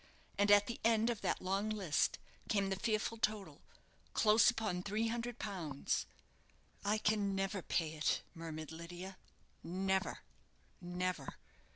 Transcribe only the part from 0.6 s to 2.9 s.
the end of that long list came the